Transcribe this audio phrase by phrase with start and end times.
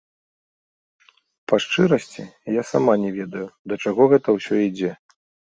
[1.51, 2.21] Па шчырасці,
[2.55, 4.91] я самая не ведаю, да чаго гэта ўсё ідзе.